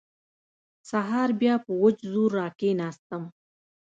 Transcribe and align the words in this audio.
سهار 0.89 1.29
بيا 1.41 1.55
په 1.65 1.71
وچ 1.81 1.97
زور 2.11 2.29
راکښېناستم. 2.39 3.23